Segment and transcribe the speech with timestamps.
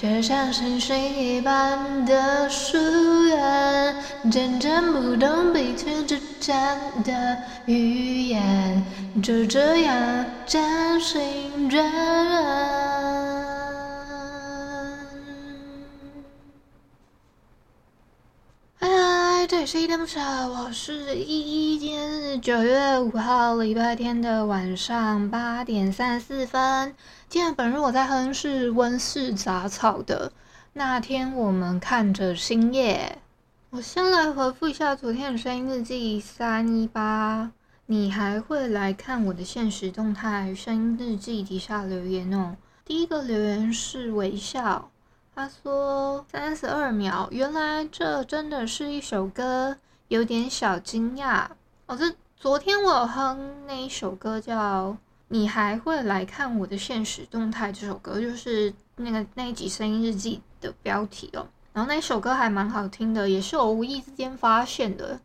[0.00, 2.78] 却像星星一般的疏
[3.26, 3.96] 远，
[4.30, 6.56] 渐渐不懂彼此之间
[7.02, 7.36] 的
[7.66, 8.80] 语言，
[9.20, 10.62] 就这样渐
[11.00, 12.87] 行渐远。
[19.70, 21.78] 是依恋不舍，我是依依。
[21.78, 26.94] 今天是九月五号，礼拜天的晚上八点三十四分。
[27.28, 30.32] 今天本日我在哼是温室杂草的
[30.72, 33.18] 那天，我们看着星夜。
[33.68, 37.52] 我先来回复一下昨天的声音日记三一八，
[37.84, 42.56] 你还会来看我的现实动态声音日记底下留言哦。
[42.86, 44.90] 第一个留言是微笑。
[45.38, 49.76] 他说：“三十二秒，原来这真的是一首歌，
[50.08, 51.46] 有点小惊讶。
[51.86, 54.90] 哦，这昨天我哼那一首歌叫
[55.28, 61.46] 《你还会来看我的现实动态》这首歌，就是那个那一集声音日记的标题哦。
[61.72, 65.20] 然后那首歌还蛮好听的，也是我无意之间发现的，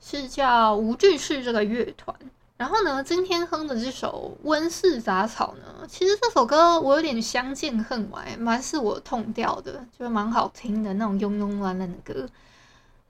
[0.00, 2.16] 是叫无惧室这个乐团。”
[2.58, 12.28] 然后呢，今天哼的这首《温室杂草》呢，其实这首歌我有点相见恨晚，蛮是我痛调的，就是蛮好听的那种慵慵懒懒的歌。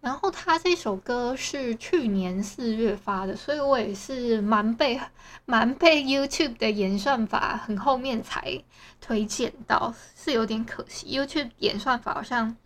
[0.00, 5.00] 然后他这首歌是去年四月发的，所以我也是蛮被
[5.44, 8.60] 蛮被 YouTube 的演算法很后面才
[9.00, 11.16] 推荐到，是有点可惜。
[11.16, 12.56] YouTube 演算法好像，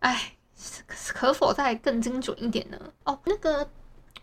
[0.00, 0.34] 哎，
[1.06, 2.76] 可否再更精准一点呢？
[3.04, 3.68] 哦，那个。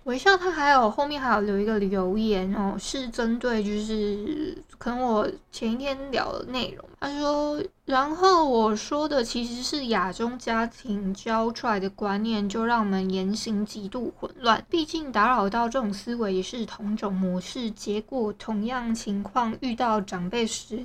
[0.06, 6.84] 微笑，他还有后面还有留一个留言哦，是针对就是可能我前一天聊的内容。
[7.00, 14.66] 他说，然后我说的其实是亚中家庭教出来的观念，就让我们言行极度混乱。
[14.70, 20.84] 毕竟打扰到这种思维也是同种模式，结果同样情况遇到长辈时，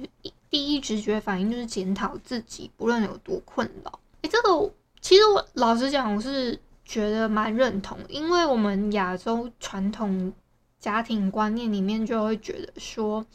[0.50, 3.98] 第一直觉反应就是检讨自己，不论有多困扰。
[4.20, 6.60] 诶，这个其实我老实讲，我是。
[6.86, 10.32] 觉得蛮认同，因为我们亚洲传统
[10.78, 13.26] 家庭观念里面就会觉得说，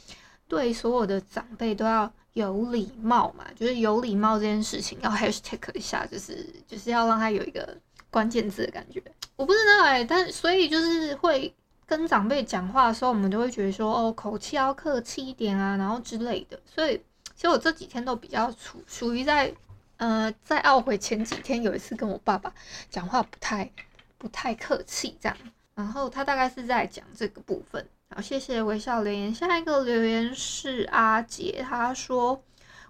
[0.48, 7.78] 对所有的长辈都要有礼貌嘛，就是有礼貌这件事情要 hashtag 一下，就是就是要让他有一个
[8.10, 9.04] 关键字的感觉。
[9.36, 11.54] 我不知道哎、但所以就是会
[11.86, 16.58] 跟长辈讲话的时候，我们都会觉得说，哦，口气要客气一点啊，然后之类的。
[16.66, 16.96] 所以
[17.36, 19.54] 其实我这几天都比较处属于在。
[20.02, 22.52] 呃，在懊悔前几天有一次跟我爸爸
[22.90, 23.72] 讲话不太
[24.18, 25.38] 不太客气这样，
[25.76, 27.88] 然后他大概是在讲这个部分。
[28.10, 29.32] 好，谢谢微笑留言。
[29.32, 32.42] 下一个留言是阿杰，他说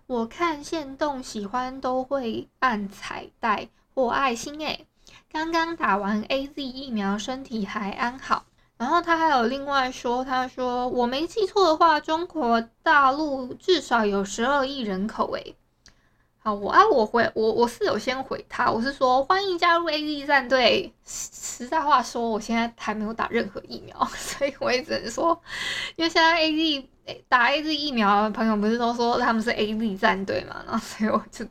[0.08, 4.88] 我看限动喜欢都会按彩带或爱心诶，
[5.30, 8.46] 刚刚打完 AZ 疫苗，身体还安好。
[8.78, 15.58] 然后他还有另外说，他说我没记错的话，中国大陆至少有十二亿人口诶。
[16.44, 20.92] 好，我啊，我回我我是有先回他，我是说欢迎加入 AD 战队。
[21.06, 25.40] 实在话说，我现在还没有打任何疫苗， 所以我也只能说，
[25.96, 26.86] 因为现在 AD
[27.30, 31.46] 打 AD 疫苗的朋友不是都说他们是 AD 战队嘛，然后所以我就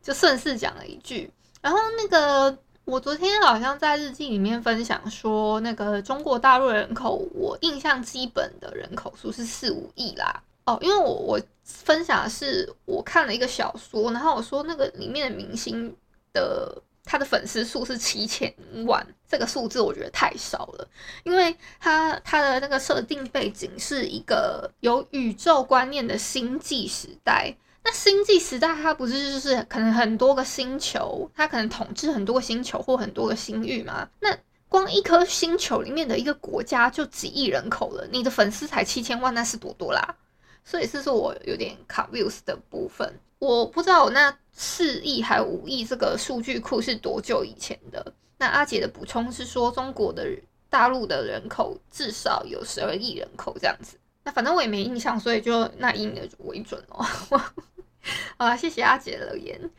[0.00, 1.30] 就顺势讲了一句。
[1.60, 2.56] 然后那个
[2.86, 10.42] 我昨天好像在日记里面分享说，那个中国大陆人口，我印象基本的人口数是四五亿啦。
[10.64, 15.94] 哦，因为我我分享的是我看了一个小说，然后我说那个里面的明星
[16.32, 18.54] 的他的粉丝数是七千
[18.86, 20.88] 万，这个数字我觉得太少了，
[21.24, 27.52] 因为他他的那个设定背景是一个有宇宙观念的星际时代，
[27.82, 34.08] 那星际时代它不是就是可能很多个星球，它可能统治很多个星球或很多个星域嘛？
[34.20, 40.16] 那光一颗星球里面的一个国家就几亿人口了，你的粉丝才七千万，那是多多啦。
[40.64, 48.12] 所以这是我有点 confuse 的部分，我不知道我那四亿还五亿这个数据库是多久以前的。
[48.38, 50.26] 那阿姐的补充是说，中国的
[50.68, 53.96] 大陆的人口至少有十二亿人口这样子。
[54.24, 57.04] 那反正我也没印象，所以就那以你的为准哦。
[58.36, 59.70] 好啦，谢谢阿姐的留言。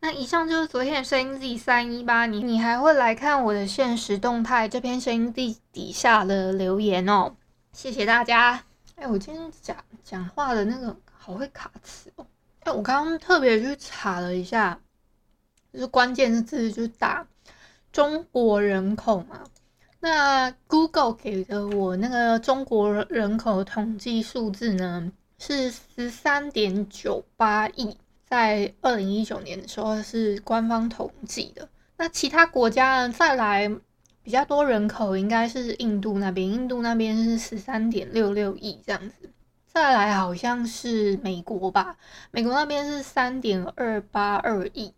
[0.00, 7.34] 那以上就是昨天的声音 Z 三一八，你你还会来看我的现实动态这篇声音 Z 底下的留言哦。
[7.72, 8.64] 谢谢大家。
[8.96, 12.26] 哎、我今天讲讲话的那个好会卡词哦。
[12.60, 14.80] 哎、我刚刚特别去查了一下，
[15.70, 17.26] 就是关键字就是打
[17.92, 19.44] 中国人口嘛。
[20.00, 31.68] 那 Google 给的我那个中国人口统计数字呢，是十三点九八亿，在二零一九年的时候是官方统计的。
[31.98, 33.70] 那其他国家呢，再来
[34.26, 39.30] 比较多人口应该是印度那边，印度那边是十三点六六亿这样子。
[39.68, 41.96] 再来好像是美国吧，
[42.32, 44.92] 美国那边是三点二八二亿。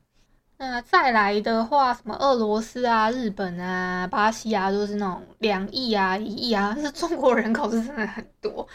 [0.57, 6.73] 那再来的话，什么俄罗斯啊、日本啊、巴西啊，都是那种两亿啊、一亿啊。
[6.75, 8.67] 但是中国人口是真的很多，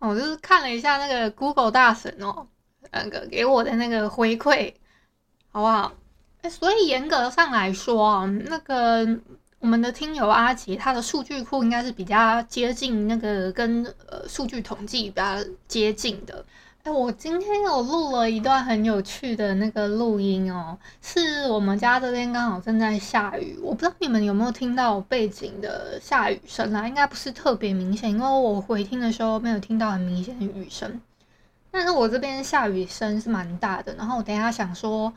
[0.00, 2.44] 我就是看了一下那个 Google 大神哦，
[2.90, 4.74] 那个给我的那个回馈，
[5.52, 5.92] 好不好？
[6.50, 9.06] 所以严格上来说啊，那个
[9.62, 15.36] 我们的听友阿杰，他的数据库应该是比较接近那个跟呃数据统计比较
[15.68, 16.44] 接近的。
[16.82, 26.88] 哎，我今天有录了一段很有趣的那个录音哦，是我们家这边刚好正在下雨，我不知道你们有没有听到背景的下雨声啊？
[26.88, 31.00] 应该不是特别明显，因为我回听的时候没有听到很明显的雨声，
[31.70, 33.94] 但是我这边下雨声是蛮大的。
[33.94, 35.12] 然后我等一下想说，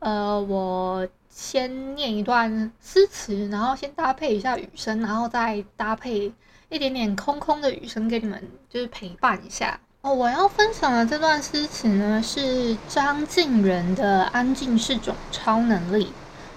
[0.00, 1.06] 呃，我
[1.36, 6.32] 先念一段诗词，然后先搭配一下雨声，然后再搭配
[6.68, 8.40] 一点点空空的雨声给你们，
[8.70, 9.80] 就是陪伴一下。
[10.02, 16.04] 哦，我要分享的这段诗词呢，是张敬仁的《安静是种超能力》。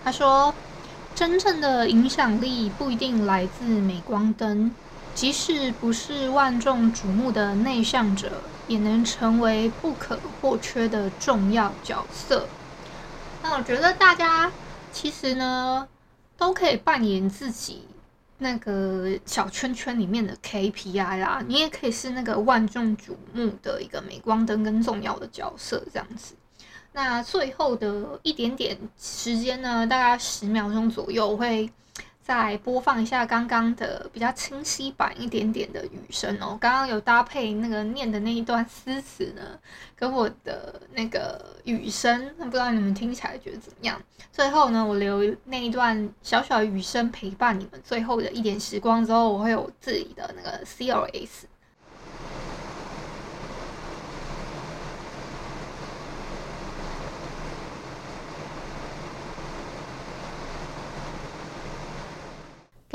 [0.04, 0.54] 他说
[1.16, 4.72] ：“真正的影响力不一定来自镁光灯，
[5.16, 12.48] 即使不是万众瞩目的内向者，也能成为不可或缺的重要角色。”
[13.42, 14.52] 那我觉得大家
[15.00, 15.88] 其实呢，
[16.36, 17.84] 都可以扮演自己。
[18.40, 26.34] 那个小圈圈里面的 KPI 啦，你也可以是那个万众瞩目的一个镁光灯跟重要的角色这样子。
[26.94, 31.72] 那最后的一点点时间呢，大概十秒钟左右会。
[32.28, 39.42] 再播放一下刚刚的比较清晰版一点点的雨声哦，刚刚有搭配那个念的那一段诗词呢，
[39.96, 43.98] 跟我的那个雨声，不知道你们听起来觉得怎么样？
[44.30, 51.48] 最后呢，我留那一段小小的雨声陪伴你们最后的一点时光之后，我会有自己的那个 C O S。